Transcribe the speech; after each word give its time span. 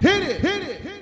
Hit 0.00 0.22
it, 0.22 0.40
hit 0.40 0.62
it, 0.62 0.80
hit 0.80 0.92
it. 0.94 0.99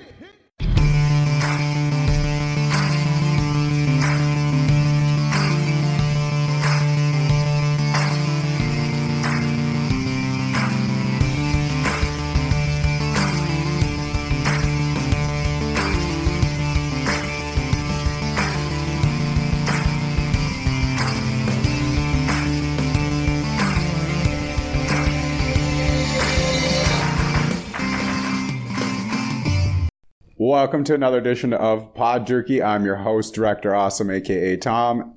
Welcome 30.49 30.83
to 30.85 30.95
another 30.95 31.19
edition 31.19 31.53
of 31.53 31.93
Pod 31.93 32.25
Jerky. 32.25 32.63
I'm 32.63 32.83
your 32.83 32.95
host, 32.95 33.35
Director 33.35 33.75
Awesome, 33.75 34.09
aka 34.09 34.57
Tom. 34.57 35.13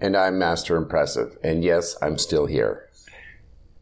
And 0.00 0.16
I'm 0.16 0.38
Master 0.38 0.76
Impressive. 0.76 1.36
And 1.44 1.62
yes, 1.62 1.98
I'm 2.00 2.16
still 2.16 2.46
here. 2.46 2.88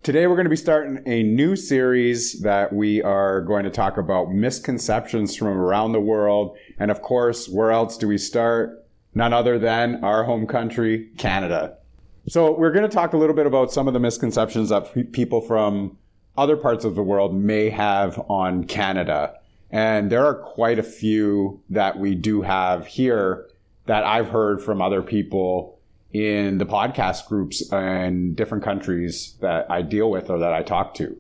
Today 0.02 0.26
we're 0.26 0.34
going 0.34 0.46
to 0.46 0.50
be 0.50 0.56
starting 0.56 1.00
a 1.06 1.22
new 1.22 1.54
series 1.54 2.40
that 2.40 2.72
we 2.72 3.00
are 3.00 3.42
going 3.42 3.62
to 3.62 3.70
talk 3.70 3.96
about 3.96 4.32
misconceptions 4.32 5.36
from 5.36 5.46
around 5.46 5.92
the 5.92 6.00
world. 6.00 6.56
And 6.80 6.90
of 6.90 7.00
course, 7.00 7.48
where 7.48 7.70
else 7.70 7.96
do 7.96 8.08
we 8.08 8.18
start? 8.18 8.84
None 9.14 9.32
other 9.32 9.60
than 9.60 10.02
our 10.02 10.24
home 10.24 10.48
country, 10.48 11.10
Canada. 11.16 11.78
So 12.26 12.58
we're 12.58 12.72
going 12.72 12.90
to 12.90 12.92
talk 12.92 13.12
a 13.12 13.18
little 13.18 13.36
bit 13.36 13.46
about 13.46 13.72
some 13.72 13.86
of 13.86 13.94
the 13.94 14.00
misconceptions 14.00 14.70
that 14.70 15.12
people 15.12 15.42
from 15.42 15.96
other 16.36 16.56
parts 16.56 16.84
of 16.84 16.96
the 16.96 17.04
world 17.04 17.36
may 17.36 17.70
have 17.70 18.18
on 18.28 18.64
Canada. 18.64 19.38
And 19.72 20.10
there 20.10 20.24
are 20.26 20.34
quite 20.34 20.78
a 20.78 20.82
few 20.82 21.62
that 21.70 21.98
we 21.98 22.14
do 22.14 22.42
have 22.42 22.86
here 22.86 23.48
that 23.86 24.04
I've 24.04 24.28
heard 24.28 24.62
from 24.62 24.82
other 24.82 25.02
people 25.02 25.80
in 26.12 26.58
the 26.58 26.66
podcast 26.66 27.26
groups 27.26 27.72
and 27.72 28.36
different 28.36 28.62
countries 28.62 29.38
that 29.40 29.70
I 29.70 29.80
deal 29.80 30.10
with 30.10 30.28
or 30.28 30.38
that 30.38 30.52
I 30.52 30.62
talk 30.62 30.92
to. 30.96 31.16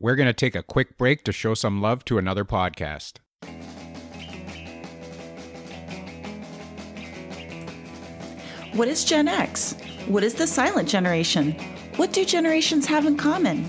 We're 0.00 0.16
going 0.16 0.26
to 0.26 0.34
take 0.34 0.54
a 0.54 0.62
quick 0.62 0.98
break 0.98 1.24
to 1.24 1.32
show 1.32 1.54
some 1.54 1.80
love 1.80 2.04
to 2.04 2.18
another 2.18 2.44
podcast. 2.44 3.14
What 8.74 8.86
is 8.86 9.04
Gen 9.04 9.28
X? 9.28 9.74
What 10.06 10.22
is 10.22 10.34
the 10.34 10.46
silent 10.46 10.88
generation? 10.88 11.52
What 11.96 12.12
do 12.12 12.24
generations 12.24 12.86
have 12.86 13.06
in 13.06 13.16
common? 13.16 13.68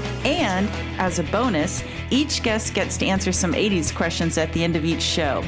And 0.23 0.69
as 0.99 1.17
a 1.17 1.23
bonus, 1.23 1.83
each 2.11 2.43
guest 2.43 2.73
gets 2.73 2.97
to 2.97 3.07
answer 3.07 3.31
some 3.31 3.53
80s 3.53 3.93
questions 3.95 4.37
at 4.37 4.53
the 4.53 4.63
end 4.63 4.75
of 4.75 4.85
each 4.85 5.01
show. 5.01 5.43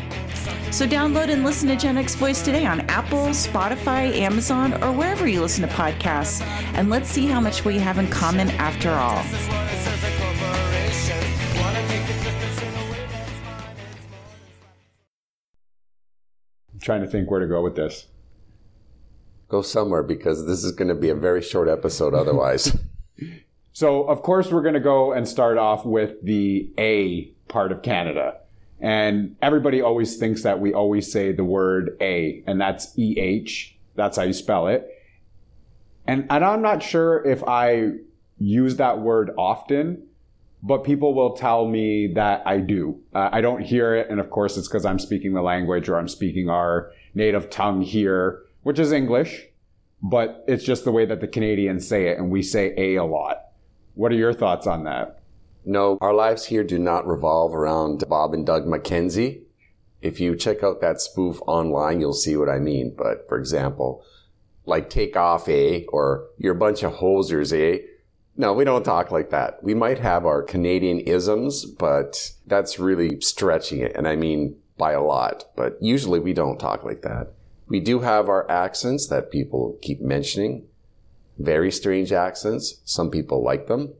So 0.71 0.87
download 0.87 1.29
and 1.29 1.43
listen 1.43 1.69
to 1.69 1.75
Gen 1.75 1.97
X 1.97 2.15
Voice 2.15 2.41
today 2.41 2.65
on 2.65 2.81
Apple, 2.89 3.27
Spotify, 3.27 4.11
Amazon, 4.17 4.73
or 4.83 4.91
wherever 4.91 5.27
you 5.27 5.39
listen 5.39 5.61
to 5.67 5.71
podcasts. 5.75 6.41
And 6.73 6.89
let's 6.89 7.09
see 7.09 7.27
how 7.27 7.39
much 7.39 7.63
we 7.63 7.77
have 7.77 7.99
in 7.99 8.07
common 8.07 8.49
after 8.51 8.89
all. 8.89 9.23
I'm 16.73 16.79
trying 16.81 17.01
to 17.01 17.07
think 17.07 17.29
where 17.29 17.39
to 17.39 17.47
go 17.47 17.61
with 17.61 17.75
this. 17.75 18.07
Go 19.49 19.61
somewhere 19.61 20.01
because 20.01 20.47
this 20.47 20.63
is 20.63 20.71
going 20.71 20.87
to 20.87 20.95
be 20.95 21.09
a 21.09 21.15
very 21.15 21.43
short 21.43 21.67
episode 21.67 22.15
otherwise. 22.15 22.75
So, 23.73 24.03
of 24.03 24.21
course, 24.21 24.51
we're 24.51 24.61
going 24.61 24.75
to 24.75 24.79
go 24.79 25.13
and 25.13 25.27
start 25.27 25.57
off 25.57 25.83
with 25.83 26.21
the 26.23 26.71
A 26.77 27.33
part 27.47 27.71
of 27.71 27.81
Canada. 27.81 28.37
And 28.79 29.35
everybody 29.41 29.81
always 29.81 30.17
thinks 30.17 30.43
that 30.43 30.59
we 30.59 30.73
always 30.73 31.11
say 31.11 31.31
the 31.31 31.43
word 31.43 31.97
A, 31.99 32.43
and 32.45 32.61
that's 32.61 32.93
EH. 32.97 33.73
That's 33.95 34.17
how 34.17 34.23
you 34.23 34.33
spell 34.33 34.67
it. 34.67 34.87
And, 36.05 36.27
and 36.29 36.45
I'm 36.45 36.61
not 36.61 36.83
sure 36.83 37.25
if 37.25 37.43
I 37.45 37.91
use 38.37 38.75
that 38.75 38.99
word 38.99 39.31
often, 39.37 40.05
but 40.61 40.83
people 40.83 41.15
will 41.15 41.35
tell 41.35 41.67
me 41.67 42.13
that 42.13 42.43
I 42.45 42.57
do. 42.57 42.99
Uh, 43.13 43.29
I 43.31 43.41
don't 43.41 43.61
hear 43.61 43.95
it. 43.95 44.09
And 44.09 44.19
of 44.19 44.29
course, 44.29 44.55
it's 44.55 44.67
because 44.67 44.85
I'm 44.85 44.99
speaking 44.99 45.33
the 45.33 45.41
language 45.41 45.89
or 45.89 45.97
I'm 45.97 46.07
speaking 46.07 46.49
our 46.49 46.91
native 47.15 47.49
tongue 47.49 47.81
here, 47.81 48.43
which 48.61 48.77
is 48.77 48.91
English, 48.91 49.45
but 50.01 50.43
it's 50.47 50.63
just 50.63 50.83
the 50.83 50.91
way 50.91 51.05
that 51.05 51.21
the 51.21 51.27
Canadians 51.27 51.87
say 51.87 52.07
it. 52.07 52.19
And 52.19 52.29
we 52.29 52.43
say 52.43 52.73
A 52.77 52.95
a 52.95 53.05
lot. 53.05 53.42
What 53.95 54.11
are 54.11 54.15
your 54.15 54.33
thoughts 54.33 54.67
on 54.67 54.83
that? 54.85 55.23
no, 55.65 55.97
our 56.01 56.13
lives 56.13 56.45
here 56.45 56.63
do 56.63 56.77
not 56.77 57.07
revolve 57.07 57.55
around 57.55 58.03
Bob 58.09 58.33
and 58.33 58.45
Doug 58.45 58.65
McKenzie. 58.65 59.43
If 60.01 60.19
you 60.19 60.35
check 60.35 60.63
out 60.63 60.81
that 60.81 60.99
spoof 60.99 61.39
online, 61.47 62.01
you'll 62.01 62.13
see 62.13 62.35
what 62.35 62.49
I 62.49 62.59
mean. 62.59 62.93
But 62.97 63.27
for 63.29 63.37
example, 63.39 64.03
like 64.65 64.89
take 64.89 65.15
off 65.15 65.47
A 65.47 65.85
or 65.85 66.27
you're 66.37 66.55
a 66.55 66.59
bunch 66.59 66.83
of 66.83 66.95
hosers 66.95 67.53
A. 67.55 67.85
No, 68.35 68.51
we 68.51 68.65
don't 68.65 68.83
talk 68.83 69.11
like 69.11 69.29
that. 69.29 69.63
We 69.63 69.73
might 69.73 69.99
have 69.99 70.25
our 70.25 70.41
Canadian 70.41 70.99
isms, 70.99 71.65
but 71.65 72.31
that's 72.47 72.79
really 72.79 73.21
stretching 73.21 73.79
it. 73.79 73.93
And 73.95 74.07
I 74.07 74.15
mean 74.15 74.57
by 74.77 74.93
a 74.93 75.03
lot, 75.03 75.45
but 75.55 75.77
usually 75.79 76.19
we 76.19 76.33
don't 76.33 76.57
talk 76.57 76.83
like 76.83 77.03
that. 77.03 77.33
We 77.67 77.79
do 77.79 77.99
have 77.99 78.27
our 78.27 78.49
accents 78.51 79.07
that 79.07 79.31
people 79.31 79.77
keep 79.81 80.01
mentioning. 80.01 80.67
Very 81.37 81.71
strange 81.71 82.11
accents. 82.11 82.81
Some 82.85 83.09
people 83.09 83.43
like 83.43 83.67
them. 83.67 83.93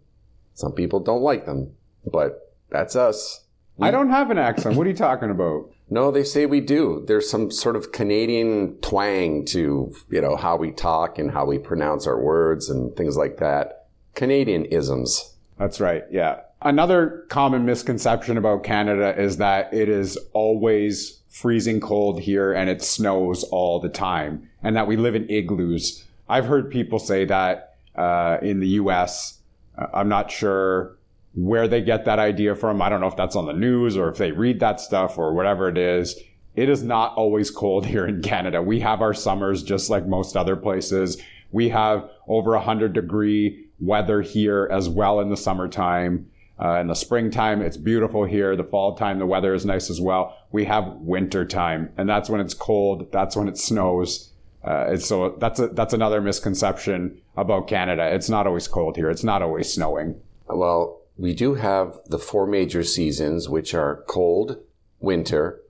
Some 0.54 0.74
people 0.74 1.00
don't 1.00 1.22
like 1.22 1.46
them, 1.46 1.72
but 2.06 2.54
that's 2.70 2.96
us. 2.96 3.46
I 3.82 3.92
don't 3.92 4.12
have 4.12 4.30
an 4.30 4.38
accent. 4.38 4.76
What 4.76 4.86
are 4.86 4.90
you 4.90 4.96
talking 4.96 5.32
about? 5.32 5.72
No, 5.90 6.12
they 6.12 6.24
say 6.24 6.46
we 6.46 6.62
do. 6.62 7.04
There's 7.08 7.30
some 7.30 7.52
sort 7.52 7.76
of 7.76 7.92
Canadian 7.92 8.78
twang 8.82 9.46
to, 9.46 9.94
you 10.10 10.22
know, 10.22 10.36
how 10.36 10.56
we 10.56 10.72
talk 10.72 11.18
and 11.18 11.32
how 11.32 11.46
we 11.46 11.58
pronounce 11.58 12.08
our 12.08 12.20
words 12.20 12.70
and 12.70 12.96
things 12.96 13.18
like 13.18 13.38
that. 13.38 13.88
Canadian 14.16 14.66
isms. 14.66 15.36
That's 15.58 15.80
right. 15.80 16.04
Yeah. 16.12 16.42
Another 16.62 17.26
common 17.30 17.66
misconception 17.66 18.38
about 18.38 18.64
Canada 18.64 19.20
is 19.20 19.38
that 19.38 19.74
it 19.74 19.90
is 19.90 20.18
always 20.34 21.20
freezing 21.30 21.80
cold 21.80 22.22
here 22.22 22.54
and 22.54 22.70
it 22.70 22.82
snows 22.82 23.44
all 23.46 23.80
the 23.80 23.90
time 23.90 24.50
and 24.62 24.76
that 24.76 24.88
we 24.88 24.96
live 24.96 25.16
in 25.16 25.30
igloos. 25.30 26.06
I've 26.34 26.48
heard 26.48 26.72
people 26.72 26.98
say 26.98 27.26
that 27.26 27.76
uh, 27.96 28.40
in 28.42 28.60
the 28.60 28.70
US. 28.70 29.38
Uh, 29.78 29.86
I'm 29.94 30.10
not 30.10 30.32
sure 30.32 30.98
where 31.36 31.68
they 31.68 31.80
get 31.80 32.06
that 32.06 32.18
idea 32.18 32.56
from. 32.56 32.82
I 32.82 32.90
don't 32.90 33.02
know 33.02 33.08
if 33.08 33.16
that's 33.16 33.36
on 33.36 33.46
the 33.46 33.54
news 33.54 33.96
or 33.96 34.10
if 34.10 34.18
they 34.18 34.32
read 34.32 34.60
that 34.60 34.80
stuff 34.80 35.20
or 35.20 35.36
whatever 35.36 35.70
it 35.70 35.78
is. 35.78 36.20
It 36.56 36.70
is 36.70 36.82
not 36.82 37.14
always 37.18 37.52
cold 37.52 37.86
here 37.94 38.08
in 38.08 38.24
Canada. 38.24 38.64
We 38.64 38.80
have 38.80 39.00
our 39.04 39.14
summers 39.14 39.62
just 39.62 39.92
like 39.92 40.08
most 40.08 40.36
other 40.36 40.56
places. 40.56 41.22
We 41.52 41.70
have 41.70 42.10
over 42.28 42.54
100 42.54 42.94
degree 42.94 43.68
weather 43.80 44.24
here 44.24 44.68
as 44.72 44.90
well 44.90 45.20
in 45.20 45.30
the 45.30 45.38
summertime. 45.38 46.32
Uh, 46.60 46.80
in 46.80 46.88
the 46.88 46.96
springtime, 46.96 47.62
it's 47.62 47.78
beautiful 47.78 48.26
here. 48.26 48.56
The 48.56 48.64
fall 48.64 48.96
time, 48.96 49.20
the 49.20 49.28
weather 49.28 49.54
is 49.54 49.68
nice 49.68 49.92
as 49.92 50.02
well. 50.02 50.36
We 50.52 50.66
have 50.66 50.94
winter 50.94 51.46
time, 51.46 51.92
and 51.96 52.10
that's 52.10 52.28
when 52.28 52.42
it's 52.42 52.56
cold. 52.56 53.12
That's 53.12 53.36
when 53.36 53.48
it 53.48 53.60
snows. 53.60 54.33
Uh, 54.66 54.86
and 54.90 55.02
so 55.02 55.36
that's 55.40 55.60
a, 55.60 55.68
that's 55.68 55.94
another 55.94 56.22
misconception 56.22 57.22
about 57.36 57.68
Canada. 57.68 58.14
It's 58.14 58.30
not 58.30 58.48
always 58.48 58.68
cold 58.68 58.96
here. 58.96 59.10
It's 59.10 59.24
not 59.24 59.42
always 59.42 59.74
snowing. 59.74 60.22
Well, 60.48 61.02
we 61.18 61.34
do 61.34 61.56
have 61.56 62.00
the 62.06 62.20
four 62.20 62.48
major 62.48 62.84
seasons, 62.84 63.50
which 63.50 63.74
are 63.74 64.04
cold, 64.08 64.58
winter, 65.00 65.62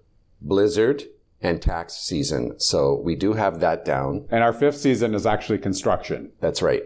blizzard, 0.42 1.04
and 1.42 1.62
tax 1.62 1.96
season. 1.96 2.60
So 2.60 2.96
we 3.04 3.16
do 3.16 3.34
have 3.34 3.60
that 3.60 3.84
down. 3.84 4.26
And 4.30 4.44
our 4.44 4.54
fifth 4.54 4.78
season 4.78 5.14
is 5.14 5.26
actually 5.26 5.58
construction. 5.58 6.32
That's 6.40 6.62
right. 6.62 6.84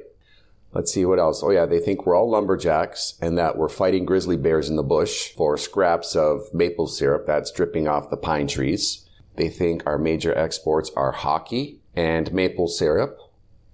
Let's 0.74 0.92
see 0.92 1.06
what 1.06 1.20
else. 1.20 1.42
Oh 1.44 1.52
yeah, 1.52 1.66
they 1.66 1.80
think 1.80 2.06
we're 2.06 2.16
all 2.16 2.30
lumberjacks 2.30 3.18
and 3.22 3.38
that 3.38 3.58
we're 3.58 3.70
fighting 3.70 4.06
grizzly 4.06 4.38
bears 4.38 4.70
in 4.70 4.76
the 4.76 4.84
bush 4.84 5.32
for 5.34 5.58
scraps 5.58 6.16
of 6.16 6.54
maple 6.54 6.88
syrup 6.88 7.26
that's 7.26 7.52
dripping 7.52 7.88
off 7.88 8.10
the 8.10 8.18
pine 8.18 8.48
trees. 8.48 9.08
They 9.38 9.50
think 9.50 9.84
our 9.86 9.98
major 9.98 10.36
exports 10.38 10.92
are 10.96 11.12
hockey 11.12 11.80
and 11.98 12.32
maple 12.32 12.68
syrup. 12.68 13.20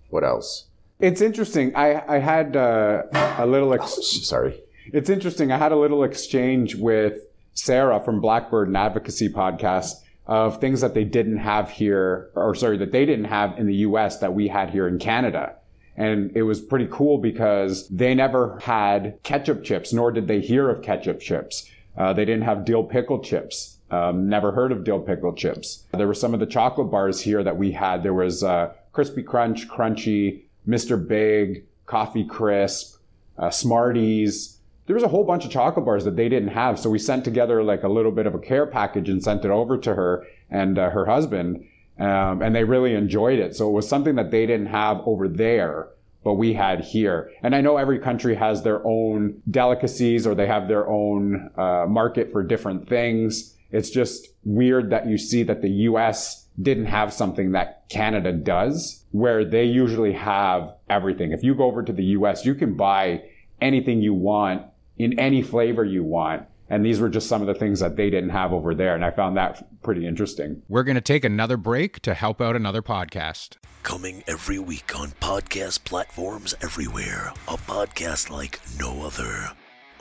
What 0.09 0.23
else? 0.23 0.65
It's 0.99 1.21
interesting. 1.21 1.75
I, 1.75 2.01
I 2.07 2.19
had 2.19 2.55
uh, 2.55 3.03
a 3.37 3.45
little. 3.45 3.73
Ex- 3.73 4.25
Sorry. 4.25 4.61
it's 4.85 5.09
interesting. 5.09 5.51
I 5.51 5.57
had 5.57 5.71
a 5.71 5.75
little 5.75 6.03
exchange 6.03 6.75
with 6.75 7.25
Sarah 7.53 7.99
from 7.99 8.21
Blackbird 8.21 8.67
and 8.69 8.77
Advocacy 8.77 9.29
podcast 9.29 9.95
of 10.25 10.61
things 10.61 10.79
that 10.79 10.93
they 10.93 11.03
didn't 11.03 11.37
have 11.37 11.69
here, 11.69 12.29
or 12.35 12.55
sorry, 12.55 12.77
that 12.77 12.93
they 12.93 13.05
didn't 13.05 13.25
have 13.25 13.57
in 13.59 13.67
the 13.67 13.75
US 13.87 14.19
that 14.19 14.33
we 14.33 14.47
had 14.47 14.69
here 14.69 14.87
in 14.87 14.97
Canada. 14.97 15.55
And 15.97 16.31
it 16.35 16.43
was 16.43 16.61
pretty 16.61 16.87
cool 16.89 17.17
because 17.17 17.87
they 17.89 18.15
never 18.15 18.57
had 18.59 19.21
ketchup 19.23 19.63
chips, 19.63 19.91
nor 19.91 20.11
did 20.11 20.27
they 20.27 20.39
hear 20.39 20.69
of 20.69 20.81
ketchup 20.81 21.19
chips. 21.19 21.69
Uh, 21.97 22.13
they 22.13 22.25
didn't 22.25 22.43
have 22.43 22.65
dill 22.65 22.83
pickle 22.83 23.19
chips. 23.19 23.77
Um, 23.93 24.27
never 24.27 24.51
heard 24.51 24.71
of 24.71 24.83
dill 24.83 24.99
pickle 24.99 25.33
chips. 25.33 25.83
There 25.91 26.07
were 26.07 26.15
some 26.15 26.33
of 26.33 26.39
the 26.39 26.47
chocolate 26.47 26.89
bars 26.89 27.21
here 27.21 27.43
that 27.43 27.57
we 27.57 27.71
had. 27.71 28.01
There 28.01 28.13
was 28.13 28.43
uh, 28.43 28.73
Crispy 28.91 29.21
Crunch, 29.21 29.67
Crunchie, 29.67 30.45
Mr. 30.67 31.07
Big, 31.07 31.65
Coffee 31.85 32.25
Crisp, 32.25 32.97
uh, 33.37 33.51
Smarties. 33.51 34.57
There 34.87 34.95
was 34.95 35.03
a 35.03 35.07
whole 35.07 35.23
bunch 35.23 35.45
of 35.45 35.51
chocolate 35.51 35.85
bars 35.85 36.05
that 36.05 36.15
they 36.15 36.27
didn't 36.27 36.49
have. 36.49 36.79
So 36.79 36.89
we 36.89 36.97
sent 36.97 37.23
together 37.23 37.63
like 37.63 37.83
a 37.83 37.87
little 37.87 38.11
bit 38.11 38.25
of 38.25 38.33
a 38.33 38.39
care 38.39 38.65
package 38.65 39.09
and 39.09 39.23
sent 39.23 39.45
it 39.45 39.51
over 39.51 39.77
to 39.77 39.93
her 39.93 40.25
and 40.49 40.79
uh, 40.79 40.89
her 40.89 41.05
husband. 41.05 41.63
Um, 41.99 42.41
and 42.41 42.55
they 42.55 42.63
really 42.63 42.95
enjoyed 42.95 43.37
it. 43.37 43.55
So 43.55 43.69
it 43.69 43.73
was 43.73 43.87
something 43.87 44.15
that 44.15 44.31
they 44.31 44.47
didn't 44.47 44.67
have 44.67 45.01
over 45.05 45.27
there, 45.27 45.89
but 46.23 46.33
we 46.33 46.53
had 46.53 46.79
here. 46.83 47.31
And 47.43 47.53
I 47.53 47.61
know 47.61 47.77
every 47.77 47.99
country 47.99 48.33
has 48.33 48.63
their 48.63 48.85
own 48.87 49.39
delicacies 49.51 50.25
or 50.25 50.33
they 50.33 50.47
have 50.47 50.67
their 50.67 50.87
own 50.87 51.51
uh, 51.55 51.85
market 51.87 52.31
for 52.31 52.41
different 52.41 52.89
things. 52.89 53.53
It's 53.73 53.89
just 53.89 54.27
weird 54.43 54.91
that 54.91 55.07
you 55.07 55.17
see 55.17 55.43
that 55.43 55.61
the 55.61 55.71
US 55.89 56.47
didn't 56.61 56.85
have 56.85 57.11
something 57.11 57.53
that 57.53 57.89
Canada 57.89 58.31
does, 58.31 59.03
where 59.11 59.43
they 59.43 59.65
usually 59.65 60.13
have 60.13 60.75
everything. 60.89 61.31
If 61.31 61.43
you 61.43 61.55
go 61.55 61.65
over 61.65 61.81
to 61.81 61.91
the 61.91 62.03
US, 62.17 62.45
you 62.45 62.53
can 62.53 62.75
buy 62.75 63.23
anything 63.59 64.01
you 64.01 64.13
want 64.13 64.61
in 64.97 65.19
any 65.19 65.41
flavor 65.41 65.83
you 65.83 66.03
want. 66.03 66.43
And 66.69 66.85
these 66.85 66.99
were 66.99 67.09
just 67.09 67.27
some 67.27 67.41
of 67.41 67.47
the 67.47 67.55
things 67.55 67.79
that 67.79 67.95
they 67.97 68.09
didn't 68.09 68.29
have 68.29 68.53
over 68.53 68.73
there. 68.75 68.95
And 68.95 69.03
I 69.03 69.11
found 69.11 69.37
that 69.37 69.81
pretty 69.81 70.07
interesting. 70.07 70.61
We're 70.69 70.83
going 70.83 70.95
to 70.95 71.01
take 71.01 71.25
another 71.25 71.57
break 71.57 71.99
to 72.01 72.13
help 72.13 72.41
out 72.41 72.55
another 72.55 72.81
podcast. 72.81 73.57
Coming 73.81 74.23
every 74.27 74.59
week 74.59 74.97
on 74.97 75.09
podcast 75.19 75.83
platforms 75.83 76.53
everywhere. 76.61 77.33
A 77.47 77.57
podcast 77.57 78.29
like 78.29 78.59
no 78.79 79.05
other. 79.05 79.51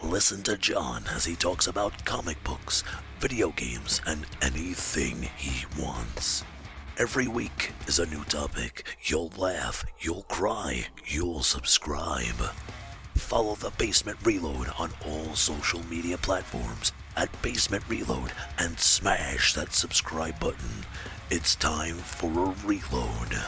Listen 0.03 0.43
to 0.43 0.57
John 0.57 1.05
as 1.15 1.25
he 1.25 1.37
talks 1.37 1.69
about 1.69 2.05
comic 2.05 2.43
books, 2.43 2.83
video 3.21 3.51
games, 3.51 4.01
and 4.05 4.27
anything 4.43 5.29
he 5.37 5.65
wants. 5.81 6.43
Every 6.99 7.29
week 7.29 7.73
is 7.87 8.01
a 8.01 8.07
new 8.07 8.25
topic. 8.25 8.85
You'll 9.05 9.33
laugh, 9.39 9.85
you'll 10.01 10.25
cry, 10.25 10.87
you'll 11.07 11.43
subscribe. 11.43 12.51
Follow 13.15 13.55
the 13.55 13.71
Basement 13.79 14.19
Reload 14.25 14.69
on 14.77 14.91
all 15.07 15.37
social 15.37 15.81
media 15.89 16.19
platforms 16.19 16.93
at 17.17 17.31
Basement 17.41 17.85
Reload 17.89 18.33
and 18.59 18.79
smash 18.81 19.55
that 19.55 19.73
subscribe 19.73 20.39
button. 20.41 20.85
It's 21.31 21.55
time 21.55 21.95
for 21.95 22.27
a 22.27 22.67
reload. 22.67 23.41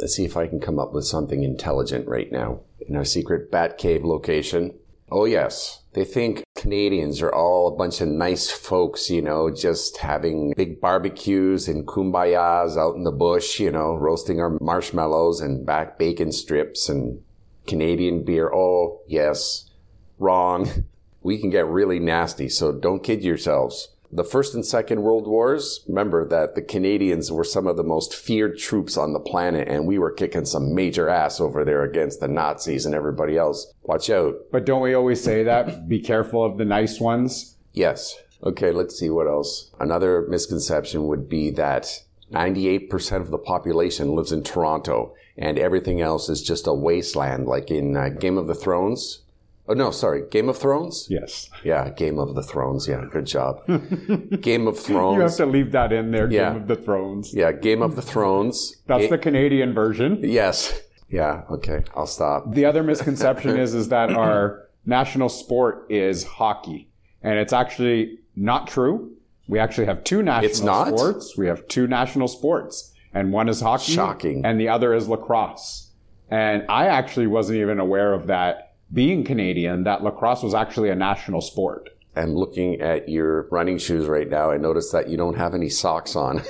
Let's 0.00 0.14
see 0.14 0.24
if 0.24 0.36
I 0.36 0.46
can 0.46 0.60
come 0.60 0.78
up 0.78 0.92
with 0.92 1.04
something 1.04 1.42
intelligent 1.42 2.06
right 2.06 2.30
now. 2.30 2.60
In 2.80 2.96
our 2.96 3.04
secret 3.04 3.50
Batcave 3.50 4.04
location. 4.04 4.74
Oh, 5.10 5.24
yes. 5.24 5.82
They 5.92 6.04
think 6.04 6.42
Canadians 6.56 7.22
are 7.22 7.32
all 7.32 7.68
a 7.68 7.76
bunch 7.76 8.00
of 8.00 8.08
nice 8.08 8.50
folks, 8.50 9.08
you 9.08 9.22
know, 9.22 9.50
just 9.50 9.98
having 9.98 10.52
big 10.56 10.80
barbecues 10.80 11.68
and 11.68 11.86
kumbayas 11.86 12.76
out 12.76 12.96
in 12.96 13.04
the 13.04 13.12
bush, 13.12 13.60
you 13.60 13.70
know, 13.70 13.94
roasting 13.94 14.40
our 14.40 14.58
marshmallows 14.60 15.40
and 15.40 15.64
back 15.64 15.98
bacon 15.98 16.32
strips 16.32 16.88
and 16.88 17.22
Canadian 17.66 18.24
beer. 18.24 18.52
Oh, 18.52 19.00
yes. 19.06 19.70
Wrong. 20.18 20.68
We 21.22 21.38
can 21.38 21.50
get 21.50 21.66
really 21.66 21.98
nasty, 21.98 22.48
so 22.48 22.70
don't 22.70 23.02
kid 23.02 23.24
yourselves. 23.24 23.88
The 24.16 24.24
First 24.24 24.54
and 24.54 24.64
Second 24.64 25.02
World 25.02 25.26
Wars, 25.26 25.84
remember 25.86 26.26
that 26.26 26.54
the 26.54 26.62
Canadians 26.62 27.30
were 27.30 27.44
some 27.44 27.66
of 27.66 27.76
the 27.76 27.84
most 27.84 28.14
feared 28.14 28.56
troops 28.56 28.96
on 28.96 29.12
the 29.12 29.20
planet, 29.20 29.68
and 29.68 29.86
we 29.86 29.98
were 29.98 30.10
kicking 30.10 30.46
some 30.46 30.74
major 30.74 31.10
ass 31.10 31.38
over 31.38 31.66
there 31.66 31.82
against 31.82 32.20
the 32.20 32.26
Nazis 32.26 32.86
and 32.86 32.94
everybody 32.94 33.36
else. 33.36 33.70
Watch 33.82 34.08
out. 34.08 34.36
But 34.50 34.64
don't 34.64 34.80
we 34.80 34.94
always 34.94 35.22
say 35.22 35.42
that? 35.42 35.86
Be 35.86 36.00
careful 36.00 36.42
of 36.42 36.56
the 36.56 36.64
nice 36.64 36.98
ones. 36.98 37.56
Yes. 37.74 38.16
Okay, 38.42 38.72
let's 38.72 38.98
see 38.98 39.10
what 39.10 39.26
else. 39.26 39.70
Another 39.78 40.26
misconception 40.30 41.08
would 41.08 41.28
be 41.28 41.50
that 41.50 42.02
98% 42.32 43.20
of 43.20 43.30
the 43.30 43.36
population 43.36 44.14
lives 44.14 44.32
in 44.32 44.42
Toronto 44.42 45.14
and 45.36 45.58
everything 45.58 46.00
else 46.00 46.30
is 46.30 46.42
just 46.42 46.66
a 46.66 46.72
wasteland, 46.72 47.46
like 47.46 47.70
in 47.70 47.94
uh, 47.94 48.08
Game 48.08 48.38
of 48.38 48.46
the 48.46 48.54
Thrones. 48.54 49.20
Oh, 49.68 49.74
no, 49.74 49.90
sorry. 49.90 50.22
Game 50.30 50.48
of 50.48 50.56
Thrones? 50.56 51.06
Yes. 51.10 51.50
Yeah, 51.64 51.90
Game 51.90 52.18
of 52.18 52.34
the 52.34 52.42
Thrones. 52.42 52.86
Yeah, 52.86 53.04
good 53.10 53.26
job. 53.26 53.66
Game 54.40 54.66
of 54.68 54.78
Thrones. 54.78 55.16
You 55.16 55.22
have 55.22 55.36
to 55.36 55.46
leave 55.46 55.72
that 55.72 55.92
in 55.92 56.10
there, 56.12 56.30
Yeah. 56.30 56.52
Game 56.52 56.62
of 56.62 56.68
the 56.68 56.76
Thrones. 56.76 57.34
Yeah, 57.34 57.52
Game 57.52 57.82
of 57.82 57.96
the 57.96 58.02
Thrones. 58.02 58.76
That's 58.86 59.04
Ga- 59.04 59.10
the 59.10 59.18
Canadian 59.18 59.72
version. 59.72 60.20
Yes. 60.22 60.80
Yeah, 61.08 61.42
okay. 61.50 61.84
I'll 61.94 62.06
stop. 62.06 62.52
The 62.52 62.64
other 62.64 62.82
misconception 62.82 63.58
is 63.58 63.74
is 63.74 63.88
that 63.90 64.10
our 64.12 64.68
national 64.84 65.28
sport 65.28 65.86
is 65.90 66.24
hockey, 66.24 66.88
and 67.22 67.38
it's 67.38 67.52
actually 67.52 68.18
not 68.34 68.66
true. 68.68 69.12
We 69.48 69.58
actually 69.60 69.86
have 69.86 70.02
two 70.02 70.22
national 70.22 70.50
It's 70.50 70.60
not? 70.60 70.88
sports. 70.88 71.36
We 71.38 71.46
have 71.46 71.66
two 71.68 71.86
national 71.86 72.26
sports, 72.28 72.92
and 73.14 73.32
one 73.32 73.48
is 73.48 73.60
hockey, 73.60 73.92
Shocking. 73.92 74.44
and 74.44 74.58
the 74.60 74.68
other 74.68 74.94
is 74.94 75.08
lacrosse. 75.08 75.90
And 76.28 76.64
I 76.68 76.86
actually 76.86 77.28
wasn't 77.28 77.58
even 77.60 77.78
aware 77.78 78.12
of 78.12 78.26
that. 78.26 78.65
Being 78.92 79.24
Canadian, 79.24 79.84
that 79.84 80.02
lacrosse 80.02 80.42
was 80.42 80.54
actually 80.54 80.90
a 80.90 80.94
national 80.94 81.40
sport. 81.40 81.90
I'm 82.14 82.34
looking 82.34 82.80
at 82.80 83.08
your 83.08 83.46
running 83.50 83.78
shoes 83.78 84.06
right 84.06 84.28
now. 84.28 84.50
I 84.50 84.56
noticed 84.56 84.92
that 84.92 85.08
you 85.08 85.16
don't 85.16 85.36
have 85.36 85.54
any 85.54 85.68
socks 85.68 86.16
on. 86.16 86.42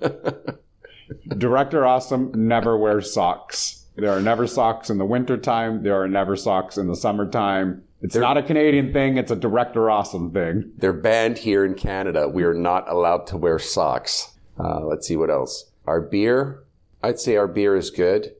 Director 1.28 1.84
Awesome 1.84 2.32
never 2.34 2.78
wears 2.78 3.12
socks. 3.12 3.84
There 3.96 4.10
are 4.10 4.20
never 4.20 4.46
socks 4.46 4.88
in 4.88 4.98
the 4.98 5.04
wintertime. 5.04 5.82
There 5.82 6.00
are 6.00 6.08
never 6.08 6.36
socks 6.36 6.78
in 6.78 6.86
the 6.86 6.96
summertime. 6.96 7.82
It's 8.00 8.16
not 8.16 8.38
a 8.38 8.42
Canadian 8.42 8.94
thing. 8.94 9.18
It's 9.18 9.30
a 9.30 9.36
Director 9.36 9.90
Awesome 9.90 10.30
thing. 10.30 10.72
They're 10.78 10.92
banned 10.94 11.38
here 11.38 11.64
in 11.66 11.74
Canada. 11.74 12.28
We 12.28 12.44
are 12.44 12.54
not 12.54 12.88
allowed 12.88 13.26
to 13.28 13.36
wear 13.36 13.58
socks. 13.58 14.38
Uh, 14.58 14.80
let's 14.86 15.06
see 15.06 15.16
what 15.16 15.30
else. 15.30 15.70
Our 15.86 16.00
beer, 16.00 16.62
I'd 17.02 17.18
say 17.18 17.36
our 17.36 17.48
beer 17.48 17.76
is 17.76 17.90
good 17.90 18.34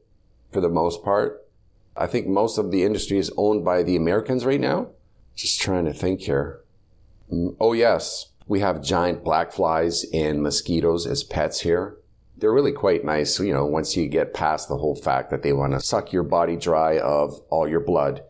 for 0.51 0.61
the 0.61 0.69
most 0.69 1.05
part. 1.05 1.40
I 2.01 2.07
think 2.07 2.27
most 2.27 2.57
of 2.57 2.71
the 2.71 2.83
industry 2.83 3.19
is 3.19 3.31
owned 3.37 3.63
by 3.63 3.83
the 3.83 3.95
Americans 3.95 4.47
right 4.47 4.59
now. 4.59 4.89
Just 5.37 5.61
trying 5.61 5.85
to 5.85 5.93
think 5.93 6.23
here. 6.23 6.61
Oh, 7.61 7.75
yes. 7.75 8.31
We 8.47 8.61
have 8.61 8.83
giant 8.83 9.23
black 9.23 9.53
flies 9.53 10.07
and 10.15 10.43
mosquitoes 10.43 11.07
as 11.07 11.23
pets 11.23 11.61
here. 11.61 11.99
They're 12.39 12.55
really 12.55 12.73
quite 12.73 13.05
nice, 13.05 13.39
you 13.39 13.53
know, 13.53 13.67
once 13.67 13.99
you 13.99 14.09
get 14.09 14.33
past 14.33 14.67
the 14.67 14.79
whole 14.79 14.97
fact 14.97 15.29
that 15.29 15.43
they 15.43 15.53
want 15.53 15.75
to 15.75 15.81
suck 15.81 16.11
your 16.11 16.23
body 16.23 16.57
dry 16.57 16.99
of 16.99 17.39
all 17.51 17.69
your 17.69 17.81
blood. 17.81 18.23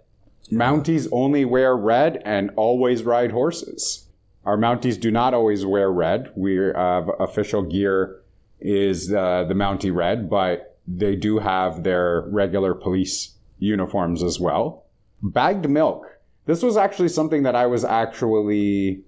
Mounties 0.51 1.09
only 1.13 1.45
wear 1.45 1.77
red 1.77 2.21
and 2.25 2.51
always 2.57 3.05
ride 3.05 3.31
horses. 3.31 4.09
Our 4.45 4.59
Mounties 4.59 4.99
do 4.99 5.13
not 5.13 5.33
always 5.33 5.65
wear 5.65 5.93
red. 5.93 6.33
We 6.35 6.57
have 6.57 7.09
official 7.21 7.63
gear 7.63 8.21
is 8.59 9.13
uh, 9.13 9.45
the 9.45 9.55
Mountie 9.55 9.95
red, 9.95 10.29
but 10.29 10.77
they 10.89 11.15
do 11.15 11.39
have 11.39 11.85
their 11.85 12.23
regular 12.23 12.75
police 12.75 13.37
uniforms 13.61 14.23
as 14.23 14.41
well. 14.41 14.85
Bagged 15.23 15.69
milk. 15.71 16.07
This 16.47 16.63
was 16.63 16.77
actually 16.77 17.09
something 17.09 17.45
that 17.45 17.55
I 17.55 17.67
was 17.67 17.85
actually 17.85 19.05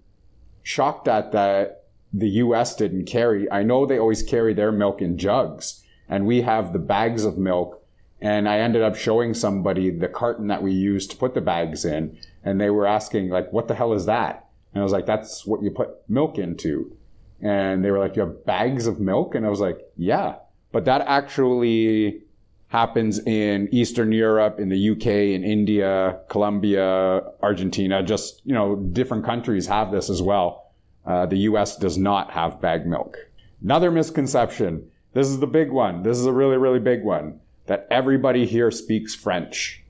shocked 0.63 1.09
at 1.09 1.33
that 1.33 1.87
the 2.13 2.29
US 2.29 2.77
didn't 2.77 3.07
carry. 3.07 3.51
I 3.51 3.63
know 3.63 3.85
they 3.85 3.99
always 3.99 4.23
carry 4.23 4.55
their 4.55 4.71
milk 4.71 5.01
in 5.03 5.19
jugs, 5.19 5.83
and 6.09 6.27
we 6.27 6.43
have 6.43 6.73
the 6.73 6.79
bags 6.79 7.25
of 7.25 7.39
milk. 7.39 7.83
And 8.21 8.49
I 8.49 8.59
ended 8.59 8.83
up 8.83 8.95
showing 8.95 9.35
somebody 9.35 9.91
the 9.91 10.07
carton 10.07 10.47
that 10.47 10.63
we 10.63 10.71
used 10.71 11.11
to 11.11 11.17
put 11.17 11.35
the 11.35 11.41
bags 11.41 11.85
in, 11.85 12.17
and 12.45 12.61
they 12.61 12.71
were 12.71 12.87
asking, 12.87 13.31
like, 13.31 13.53
what 13.53 13.67
the 13.67 13.75
hell 13.75 13.93
is 13.93 14.07
that? 14.07 14.47
And 14.73 14.81
I 14.81 14.85
was 14.85 14.93
like, 14.93 15.07
that's 15.07 15.45
what 15.45 15.63
you 15.63 15.71
put 15.71 16.09
milk 16.09 16.39
into. 16.39 16.97
And 17.41 17.85
they 17.85 17.91
were 17.91 17.99
like, 17.99 18.15
you 18.15 18.23
have 18.23 18.47
bags 18.47 18.87
of 18.87 19.01
milk? 19.01 19.35
And 19.35 19.45
I 19.45 19.49
was 19.49 19.59
like, 19.59 19.81
yeah. 19.97 20.37
But 20.71 20.85
that 20.85 21.03
actually 21.09 22.23
happens 22.73 23.19
in 23.27 23.69
Eastern 23.71 24.13
Europe, 24.13 24.59
in 24.59 24.71
the 24.71 24.91
UK, 24.93 25.07
in 25.07 25.45
India, 25.45 26.19
Colombia, 26.31 27.21
Argentina, 27.43 28.03
just, 28.03 28.41
you 28.47 28.55
know, 28.55 28.77
different 28.77 29.27
countries 29.27 29.67
have 29.67 29.93
this 29.93 30.09
as 30.09 30.23
well. 30.23 30.73
Uh, 31.05 31.27
the 31.27 31.37
US 31.51 31.77
does 31.77 31.99
not 31.99 32.31
have 32.31 32.63
bag 32.63 32.87
milk. 32.87 33.19
Another 33.63 33.91
misconception. 33.91 34.91
This 35.13 35.27
is 35.27 35.39
the 35.39 35.47
big 35.47 35.71
one. 35.71 36.03
This 36.03 36.17
is 36.17 36.25
a 36.25 36.33
really, 36.33 36.57
really 36.57 36.79
big 36.79 37.05
one 37.05 37.41
that 37.67 37.87
everybody 37.91 38.47
here 38.47 38.71
speaks 38.71 39.15
French. 39.15 39.85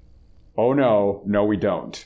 Oh 0.58 0.72
no, 0.72 1.22
no, 1.24 1.44
we 1.44 1.56
don't. 1.56 2.04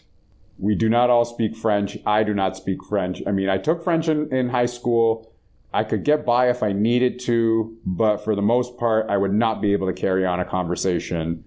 We 0.59 0.75
do 0.75 0.91
not 0.91 1.09
all 1.09 1.25
speak 1.25 1.57
French. 1.57 1.97
I 2.05 2.23
do 2.23 2.35
not 2.35 2.55
speak 2.55 2.85
French. 2.85 3.23
I 3.27 3.31
mean, 3.31 3.49
I 3.49 3.57
took 3.57 3.83
French 3.83 4.09
in, 4.09 4.31
in 4.31 4.51
high 4.51 4.67
school. 4.67 5.33
I 5.77 5.85
could 5.85 6.05
get 6.05 6.25
by 6.25 6.49
if 6.49 6.63
I 6.63 6.73
needed 6.73 7.21
to, 7.27 7.77
but 7.85 8.25
for 8.25 8.35
the 8.35 8.41
most 8.41 8.79
part, 8.79 9.11
I 9.11 9.19
would 9.19 9.35
not 9.35 9.61
be 9.61 9.75
able 9.75 9.87
to 9.89 9.93
carry 9.93 10.25
on 10.25 10.41
a 10.41 10.45
conversation. 10.47 11.45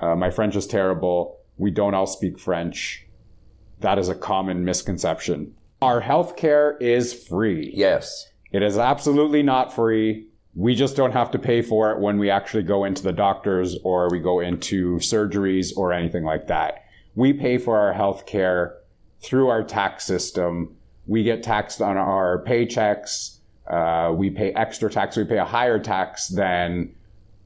Uh, 0.00 0.16
my 0.16 0.28
French 0.28 0.56
is 0.56 0.66
terrible. 0.66 1.38
We 1.56 1.70
don't 1.70 1.94
all 1.94 2.08
speak 2.08 2.40
French. 2.40 3.06
that 3.78 3.96
is 3.96 4.08
a 4.08 4.14
common 4.16 4.64
misconception. 4.64 5.54
Our 5.80 6.02
healthcare 6.02 6.82
is 6.82 7.14
free. 7.14 7.70
Yes. 7.72 8.26
It 8.50 8.64
is 8.64 8.76
absolutely 8.76 9.44
not 9.44 9.72
free. 9.72 10.26
We 10.56 10.74
just 10.74 10.96
don't 10.96 11.12
have 11.12 11.30
to 11.30 11.38
pay 11.38 11.62
for 11.62 11.92
it 11.92 12.00
when 12.00 12.18
we 12.18 12.28
actually 12.28 12.64
go 12.64 12.84
into 12.84 13.04
the 13.04 13.12
doctors 13.12 13.78
or 13.84 14.10
we 14.10 14.18
go 14.18 14.40
into 14.40 14.96
surgeries 14.96 15.68
or 15.76 15.92
anything 15.92 16.24
like 16.24 16.48
that. 16.48 16.84
We 17.14 17.32
pay 17.32 17.56
for 17.56 17.78
our 17.78 17.92
health 17.92 18.26
care 18.26 18.76
through 19.22 19.48
our 19.48 19.62
tax 19.62 20.04
system. 20.04 20.76
We 21.06 21.22
get 21.22 21.44
taxed 21.44 21.80
on 21.80 21.96
our 21.96 22.44
paychecks. 22.44 23.36
Uh, 23.66 24.12
we 24.16 24.30
pay 24.30 24.52
extra 24.52 24.90
tax. 24.90 25.16
We 25.16 25.24
pay 25.24 25.38
a 25.38 25.44
higher 25.44 25.78
tax 25.78 26.28
than 26.28 26.94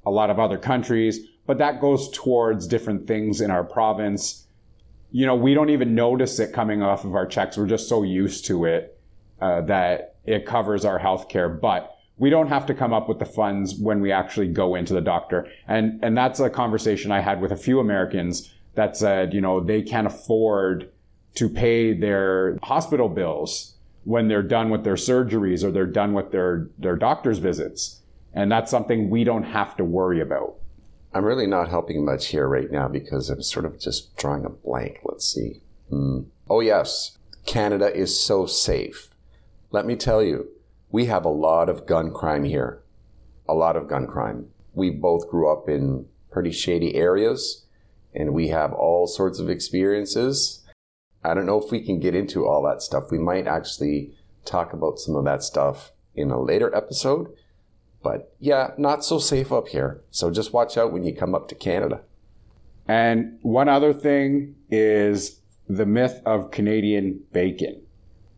a 0.06 0.10
lot 0.10 0.30
of 0.30 0.38
other 0.38 0.58
countries, 0.58 1.20
but 1.46 1.58
that 1.58 1.80
goes 1.80 2.10
towards 2.10 2.66
different 2.66 3.06
things 3.06 3.40
in 3.40 3.50
our 3.50 3.64
province. 3.64 4.46
You 5.10 5.26
know, 5.26 5.34
we 5.34 5.54
don't 5.54 5.70
even 5.70 5.94
notice 5.94 6.38
it 6.38 6.52
coming 6.52 6.82
off 6.82 7.04
of 7.04 7.14
our 7.14 7.26
checks. 7.26 7.56
We're 7.56 7.66
just 7.66 7.88
so 7.88 8.02
used 8.02 8.46
to 8.46 8.64
it 8.64 8.98
uh, 9.40 9.62
that 9.62 10.16
it 10.24 10.46
covers 10.46 10.84
our 10.84 10.98
health 10.98 11.28
care. 11.28 11.48
But 11.48 11.94
we 12.16 12.30
don't 12.30 12.48
have 12.48 12.66
to 12.66 12.74
come 12.74 12.92
up 12.92 13.08
with 13.08 13.18
the 13.18 13.26
funds 13.26 13.74
when 13.74 14.00
we 14.00 14.12
actually 14.12 14.48
go 14.48 14.74
into 14.74 14.94
the 14.94 15.00
doctor. 15.00 15.48
And, 15.66 16.02
and 16.02 16.16
that's 16.16 16.40
a 16.40 16.50
conversation 16.50 17.10
I 17.10 17.20
had 17.20 17.40
with 17.40 17.52
a 17.52 17.56
few 17.56 17.80
Americans 17.80 18.52
that 18.74 18.96
said, 18.96 19.34
you 19.34 19.40
know, 19.40 19.60
they 19.60 19.82
can't 19.82 20.06
afford 20.06 20.90
to 21.34 21.48
pay 21.48 21.92
their 21.92 22.58
hospital 22.62 23.08
bills 23.08 23.73
when 24.04 24.28
they're 24.28 24.42
done 24.42 24.70
with 24.70 24.84
their 24.84 24.94
surgeries 24.94 25.64
or 25.64 25.70
they're 25.70 25.86
done 25.86 26.12
with 26.12 26.30
their, 26.30 26.68
their 26.78 26.96
doctor's 26.96 27.38
visits. 27.38 28.00
And 28.32 28.50
that's 28.50 28.70
something 28.70 29.10
we 29.10 29.24
don't 29.24 29.44
have 29.44 29.76
to 29.76 29.84
worry 29.84 30.20
about. 30.20 30.54
I'm 31.12 31.24
really 31.24 31.46
not 31.46 31.68
helping 31.68 32.04
much 32.04 32.26
here 32.28 32.48
right 32.48 32.70
now 32.70 32.88
because 32.88 33.30
I'm 33.30 33.42
sort 33.42 33.64
of 33.64 33.78
just 33.78 34.16
drawing 34.16 34.44
a 34.44 34.50
blank. 34.50 35.00
Let's 35.04 35.26
see. 35.26 35.60
Hmm. 35.88 36.22
Oh, 36.50 36.60
yes. 36.60 37.16
Canada 37.46 37.94
is 37.94 38.18
so 38.18 38.46
safe. 38.46 39.08
Let 39.70 39.86
me 39.86 39.94
tell 39.94 40.22
you, 40.22 40.48
we 40.90 41.06
have 41.06 41.24
a 41.24 41.28
lot 41.28 41.68
of 41.68 41.86
gun 41.86 42.12
crime 42.12 42.44
here. 42.44 42.80
A 43.48 43.54
lot 43.54 43.76
of 43.76 43.88
gun 43.88 44.06
crime. 44.06 44.48
We 44.74 44.90
both 44.90 45.28
grew 45.28 45.50
up 45.50 45.68
in 45.68 46.06
pretty 46.32 46.50
shady 46.50 46.96
areas 46.96 47.64
and 48.14 48.32
we 48.32 48.48
have 48.48 48.72
all 48.72 49.06
sorts 49.06 49.38
of 49.38 49.48
experiences. 49.48 50.63
I 51.24 51.34
don't 51.34 51.46
know 51.46 51.60
if 51.60 51.70
we 51.70 51.80
can 51.80 51.98
get 51.98 52.14
into 52.14 52.46
all 52.46 52.62
that 52.64 52.82
stuff. 52.82 53.10
We 53.10 53.18
might 53.18 53.46
actually 53.46 54.12
talk 54.44 54.72
about 54.72 54.98
some 54.98 55.16
of 55.16 55.24
that 55.24 55.42
stuff 55.42 55.90
in 56.14 56.30
a 56.30 56.40
later 56.40 56.74
episode. 56.74 57.28
But 58.02 58.34
yeah, 58.38 58.72
not 58.76 59.04
so 59.04 59.18
safe 59.18 59.50
up 59.50 59.68
here. 59.68 60.02
So 60.10 60.30
just 60.30 60.52
watch 60.52 60.76
out 60.76 60.92
when 60.92 61.04
you 61.04 61.14
come 61.14 61.34
up 61.34 61.48
to 61.48 61.54
Canada. 61.54 62.02
And 62.86 63.38
one 63.40 63.68
other 63.68 63.94
thing 63.94 64.56
is 64.70 65.40
the 65.68 65.86
myth 65.86 66.20
of 66.26 66.50
Canadian 66.50 67.22
bacon. 67.32 67.80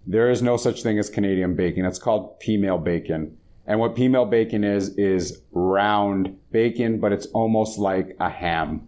There 0.07 0.31
is 0.31 0.41
no 0.41 0.57
such 0.57 0.85
thing 0.85 1.01
as 1.01 1.11
Canadian 1.11 1.57
bacon. 1.57 1.85
It's 1.85 1.99
called 1.99 2.41
peameal 2.41 2.83
bacon. 2.83 3.37
And 3.67 3.81
what 3.81 3.97
peameal 3.97 4.31
bacon 4.31 4.63
is, 4.63 4.97
is 4.97 5.41
round 5.51 6.39
bacon, 6.53 7.01
but 7.01 7.13
it's 7.13 7.27
almost 7.27 7.79
like 7.79 8.17
a 8.21 8.31
ham. 8.31 8.87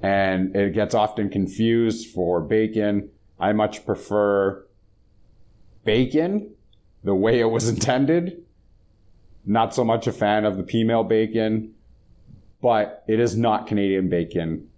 And 0.00 0.56
it 0.56 0.72
gets 0.72 0.94
often 0.94 1.28
confused 1.28 2.08
for 2.14 2.40
bacon. 2.40 3.10
I 3.38 3.52
much 3.52 3.84
prefer 3.84 4.64
bacon 5.84 6.54
the 7.04 7.14
way 7.14 7.40
it 7.40 7.50
was 7.50 7.68
intended. 7.74 8.42
Not 9.44 9.74
so 9.74 9.84
much 9.84 10.06
a 10.06 10.12
fan 10.12 10.44
of 10.44 10.56
the 10.56 10.64
peameal 10.64 11.08
bacon, 11.08 11.74
but 12.60 13.04
it 13.06 13.20
is 13.20 13.36
not 13.36 13.66
Canadian 13.66 14.08
bacon. 14.08 14.68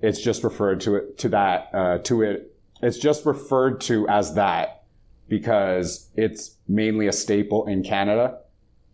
It's 0.00 0.20
just 0.20 0.42
referred 0.42 0.80
to 0.82 0.96
it 0.96 1.18
to 1.18 1.28
that 1.28 1.68
uh, 1.72 1.98
to 1.98 2.22
it. 2.22 2.56
It's 2.82 2.98
just 2.98 3.24
referred 3.26 3.80
to 3.82 4.08
as 4.08 4.34
that 4.34 4.82
because 5.28 6.08
it's 6.16 6.56
mainly 6.66 7.06
a 7.06 7.12
staple 7.12 7.66
in 7.66 7.84
Canada, 7.84 8.38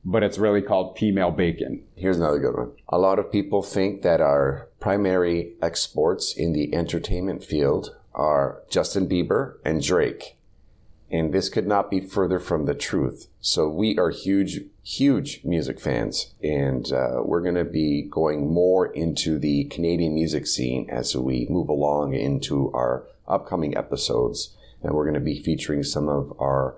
but 0.05 0.23
it's 0.23 0.37
really 0.37 0.61
called 0.61 0.97
peameal 0.97 1.35
bacon. 1.35 1.83
Here's 1.97 2.19
another 2.19 2.39
good 2.39 2.55
one. 2.55 2.73
A 2.89 2.99
lot 2.99 3.19
of 3.19 3.33
people 3.33 3.63
think 3.63 4.03
that 4.03 4.21
our 4.21 4.69
primary 4.81 5.55
exports 5.63 6.35
in 6.37 6.53
the 6.53 6.75
entertainment 6.75 7.43
field 7.43 7.97
are 8.17 8.63
Justin 8.71 9.09
Bieber 9.09 9.59
and 9.65 9.83
Drake. 9.83 10.37
And 11.11 11.33
this 11.33 11.49
could 11.49 11.69
not 11.69 11.91
be 11.91 12.01
further 12.01 12.41
from 12.41 12.65
the 12.65 12.75
truth. 12.75 13.29
So 13.41 13.69
we 13.69 13.97
are 13.97 14.11
huge, 14.11 14.63
huge 14.83 15.41
music 15.45 15.79
fans, 15.79 16.35
and 16.43 16.91
uh, 16.93 17.23
we're 17.23 17.43
going 17.43 17.55
to 17.55 17.65
be 17.65 18.03
going 18.03 18.53
more 18.53 18.87
into 18.87 19.39
the 19.39 19.65
Canadian 19.65 20.15
music 20.15 20.49
scene 20.49 20.89
as 20.91 21.15
we 21.15 21.47
move 21.49 21.69
along 21.69 22.15
into 22.15 22.73
our 22.73 23.05
upcoming 23.29 23.77
episodes. 23.77 24.57
And 24.83 24.95
we're 24.95 25.05
going 25.05 25.15
to 25.15 25.21
be 25.21 25.41
featuring 25.41 25.85
some 25.85 26.09
of 26.09 26.33
our 26.41 26.75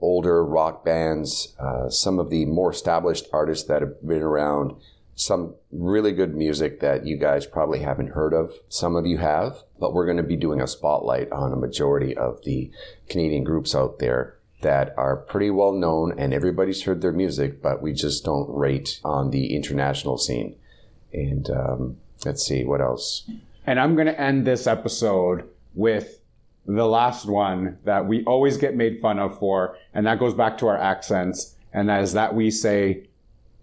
older 0.00 0.44
rock 0.44 0.84
bands, 0.84 1.54
uh, 1.60 1.88
some 1.88 2.18
of 2.18 2.30
the 2.30 2.44
more 2.46 2.72
established 2.72 3.28
artists 3.32 3.66
that 3.68 3.82
have 3.82 4.00
been 4.06 4.22
around, 4.22 4.74
some 5.14 5.54
really 5.70 6.12
good 6.12 6.34
music 6.34 6.80
that 6.80 7.06
you 7.06 7.16
guys 7.16 7.46
probably 7.46 7.80
haven't 7.80 8.08
heard 8.08 8.32
of. 8.32 8.52
Some 8.68 8.96
of 8.96 9.06
you 9.06 9.18
have, 9.18 9.58
but 9.78 9.92
we're 9.92 10.06
going 10.06 10.16
to 10.16 10.22
be 10.22 10.36
doing 10.36 10.60
a 10.60 10.66
spotlight 10.66 11.30
on 11.30 11.52
a 11.52 11.56
majority 11.56 12.16
of 12.16 12.42
the 12.44 12.70
Canadian 13.08 13.44
groups 13.44 13.74
out 13.74 13.98
there 13.98 14.36
that 14.62 14.94
are 14.96 15.16
pretty 15.16 15.50
well 15.50 15.72
known 15.72 16.18
and 16.18 16.32
everybody's 16.32 16.84
heard 16.84 17.02
their 17.02 17.12
music, 17.12 17.60
but 17.60 17.82
we 17.82 17.92
just 17.92 18.24
don't 18.24 18.48
rate 18.48 19.00
on 19.04 19.30
the 19.30 19.54
international 19.54 20.16
scene. 20.16 20.56
And 21.12 21.50
um, 21.50 21.96
let's 22.24 22.46
see, 22.46 22.64
what 22.64 22.80
else? 22.80 23.28
And 23.66 23.78
I'm 23.78 23.94
going 23.94 24.06
to 24.06 24.20
end 24.20 24.46
this 24.46 24.66
episode 24.66 25.48
with 25.74 26.18
the 26.64 26.86
last 26.86 27.26
one 27.26 27.78
that 27.84 28.06
we 28.06 28.24
always 28.24 28.56
get 28.56 28.76
made 28.76 29.00
fun 29.00 29.18
of 29.18 29.38
for, 29.38 29.76
and 29.92 30.06
that 30.06 30.18
goes 30.18 30.34
back 30.34 30.58
to 30.58 30.68
our 30.68 30.78
accents, 30.78 31.54
and 31.72 31.88
that 31.88 32.02
is 32.02 32.12
that 32.12 32.34
we 32.34 32.50
say 32.50 33.08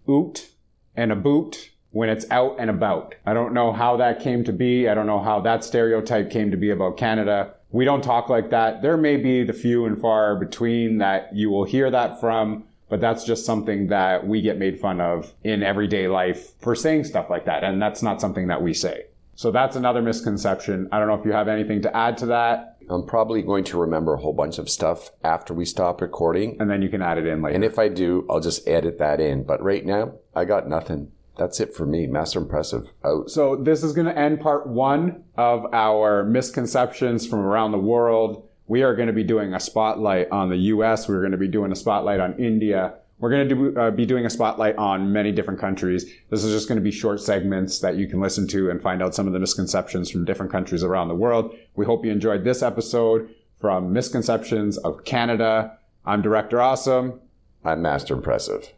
oot 0.07 0.49
and 0.95 1.11
a 1.11 1.15
boot 1.15 1.69
when 1.91 2.09
it's 2.09 2.29
out 2.29 2.55
and 2.59 2.69
about. 2.69 3.15
I 3.25 3.33
don't 3.33 3.53
know 3.53 3.71
how 3.71 3.97
that 3.97 4.19
came 4.19 4.43
to 4.43 4.53
be. 4.53 4.87
I 4.87 4.93
don't 4.93 5.07
know 5.07 5.21
how 5.21 5.39
that 5.41 5.63
stereotype 5.63 6.29
came 6.29 6.51
to 6.51 6.57
be 6.57 6.69
about 6.69 6.97
Canada. 6.97 7.53
We 7.71 7.85
don't 7.85 8.03
talk 8.03 8.29
like 8.29 8.49
that. 8.49 8.81
There 8.81 8.97
may 8.97 9.17
be 9.17 9.43
the 9.43 9.53
few 9.53 9.85
and 9.85 9.99
far 9.99 10.35
between 10.35 10.99
that 10.99 11.35
you 11.35 11.49
will 11.49 11.65
hear 11.65 11.89
that 11.91 12.19
from, 12.19 12.65
but 12.89 12.99
that's 12.99 13.23
just 13.23 13.45
something 13.45 13.87
that 13.87 14.25
we 14.25 14.41
get 14.41 14.57
made 14.57 14.79
fun 14.79 15.01
of 15.01 15.31
in 15.43 15.63
everyday 15.63 16.07
life 16.07 16.51
for 16.61 16.75
saying 16.75 17.03
stuff 17.03 17.29
like 17.29 17.45
that. 17.45 17.63
And 17.63 17.81
that's 17.81 18.01
not 18.01 18.21
something 18.21 18.47
that 18.47 18.61
we 18.61 18.73
say. 18.73 19.05
So 19.35 19.51
that's 19.51 19.75
another 19.75 20.01
misconception. 20.01 20.89
I 20.91 20.99
don't 20.99 21.07
know 21.07 21.13
if 21.13 21.25
you 21.25 21.31
have 21.31 21.47
anything 21.47 21.81
to 21.83 21.95
add 21.95 22.17
to 22.17 22.25
that. 22.27 22.68
I'm 22.89 23.05
probably 23.05 23.41
going 23.41 23.63
to 23.65 23.79
remember 23.79 24.13
a 24.13 24.17
whole 24.19 24.33
bunch 24.33 24.57
of 24.57 24.69
stuff 24.69 25.11
after 25.23 25.53
we 25.53 25.65
stop 25.65 26.01
recording. 26.01 26.57
And 26.59 26.69
then 26.69 26.81
you 26.81 26.89
can 26.89 27.01
add 27.01 27.17
it 27.17 27.27
in 27.27 27.41
later. 27.41 27.55
And 27.55 27.63
if 27.63 27.77
I 27.77 27.87
do, 27.87 28.25
I'll 28.29 28.39
just 28.39 28.67
edit 28.67 28.97
that 28.99 29.19
in. 29.19 29.43
But 29.43 29.61
right 29.61 29.85
now, 29.85 30.13
I 30.35 30.45
got 30.45 30.67
nothing. 30.67 31.11
That's 31.37 31.59
it 31.59 31.73
for 31.73 31.85
me. 31.85 32.05
Master 32.07 32.39
Impressive 32.39 32.91
out. 33.05 33.29
So 33.29 33.55
this 33.55 33.83
is 33.83 33.93
going 33.93 34.07
to 34.07 34.17
end 34.17 34.41
part 34.41 34.67
one 34.67 35.23
of 35.37 35.65
our 35.73 36.25
misconceptions 36.25 37.25
from 37.25 37.39
around 37.39 37.71
the 37.71 37.77
world. 37.77 38.49
We 38.67 38.83
are 38.83 38.95
going 38.95 39.07
to 39.07 39.13
be 39.13 39.23
doing 39.23 39.53
a 39.53 39.59
spotlight 39.59 40.29
on 40.31 40.49
the 40.49 40.57
U.S. 40.57 41.07
We're 41.07 41.21
going 41.21 41.31
to 41.31 41.37
be 41.37 41.47
doing 41.47 41.71
a 41.71 41.75
spotlight 41.75 42.19
on 42.19 42.37
India. 42.37 42.95
We're 43.19 43.29
going 43.29 43.49
to 43.49 43.55
do, 43.55 43.77
uh, 43.77 43.91
be 43.91 44.05
doing 44.05 44.25
a 44.25 44.29
spotlight 44.29 44.77
on 44.77 45.11
many 45.11 45.33
different 45.33 45.59
countries. 45.59 46.05
This 46.29 46.43
is 46.43 46.53
just 46.53 46.69
going 46.69 46.77
to 46.77 46.83
be 46.83 46.91
short 46.91 47.19
segments 47.19 47.79
that 47.79 47.97
you 47.97 48.07
can 48.07 48.21
listen 48.21 48.47
to 48.47 48.69
and 48.69 48.81
find 48.81 49.03
out 49.03 49.13
some 49.13 49.27
of 49.27 49.33
the 49.33 49.39
misconceptions 49.39 50.09
from 50.09 50.23
different 50.23 50.51
countries 50.51 50.83
around 50.83 51.09
the 51.09 51.15
world. 51.15 51.53
We 51.75 51.85
hope 51.85 52.05
you 52.05 52.11
enjoyed 52.11 52.45
this 52.45 52.63
episode 52.63 53.29
from 53.59 53.91
Misconceptions 53.91 54.77
of 54.77 55.03
Canada. 55.03 55.77
I'm 56.05 56.21
Director 56.21 56.61
Awesome. 56.61 57.19
I'm 57.65 57.81
Master 57.81 58.13
Impressive. 58.13 58.71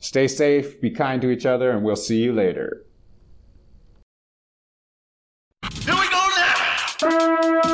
Stay 0.00 0.28
safe, 0.28 0.80
be 0.82 0.90
kind 0.90 1.22
to 1.22 1.30
each 1.30 1.46
other, 1.46 1.70
and 1.70 1.82
we'll 1.82 1.96
see 1.96 2.22
you 2.22 2.32
later. 2.32 2.84
Here 5.80 5.94
we 5.94 6.08
go 6.10 6.28
now. 7.08 7.67